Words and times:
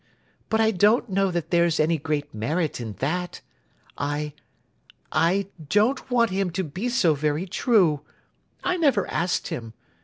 But 0.49 0.59
I 0.59 0.71
don't 0.71 1.11
know 1.11 1.29
that 1.29 1.51
there's 1.51 1.79
any 1.79 1.99
great 1.99 2.33
merit 2.33 2.81
in 2.81 2.93
that. 2.93 3.41
I—I 3.99 5.45
don't 5.69 6.09
want 6.09 6.31
him 6.31 6.49
to 6.53 6.63
be 6.63 6.89
so 6.89 7.13
very 7.13 7.45
true. 7.45 8.01
I 8.63 8.77
never 8.77 9.05
asked 9.11 9.49
him. 9.49 9.73